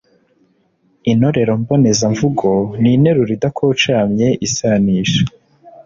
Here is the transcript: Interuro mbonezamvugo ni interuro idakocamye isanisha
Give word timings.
Interuro 1.11 1.53
mbonezamvugo 1.61 2.49
ni 2.81 2.89
interuro 2.97 3.31
idakocamye 3.37 4.27
isanisha 4.47 5.21